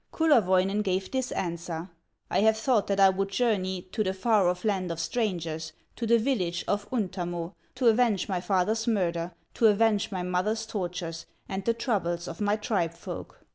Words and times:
Kullerwoinen 0.11 0.81
gave 0.81 1.11
this 1.11 1.31
answer: 1.33 1.91
"I 2.31 2.39
have 2.39 2.57
thought 2.57 2.87
that 2.87 2.99
I 2.99 3.09
would 3.09 3.29
journey 3.29 3.83
To 3.91 4.03
the 4.03 4.15
far 4.15 4.47
off 4.49 4.65
land 4.65 4.89
of 4.91 4.99
strangers, 4.99 5.73
To 5.95 6.07
the 6.07 6.17
village 6.17 6.65
of 6.67 6.87
Untamo, 6.91 7.53
To 7.75 7.87
avenge 7.87 8.27
my 8.27 8.41
father's 8.41 8.87
murder, 8.87 9.35
To 9.53 9.67
avenge 9.67 10.11
my 10.11 10.23
mother's 10.23 10.65
tortures, 10.65 11.27
And 11.47 11.63
the 11.63 11.75
troubles 11.75 12.27
of 12.27 12.41
my 12.41 12.55
tribe 12.55 12.95
folk." 12.95 13.45